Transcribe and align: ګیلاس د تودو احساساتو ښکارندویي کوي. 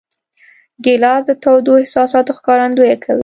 ګیلاس 0.83 1.23
د 1.27 1.31
تودو 1.43 1.73
احساساتو 1.81 2.31
ښکارندویي 2.37 2.97
کوي. 3.03 3.19